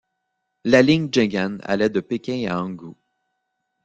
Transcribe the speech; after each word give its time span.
La 0.65 0.81
ligne 0.81 1.09
Jinghan 1.11 1.59
allait 1.61 1.91
de 1.91 1.99
Pékin 1.99 2.47
à 2.49 2.57
Hankou. 2.59 2.97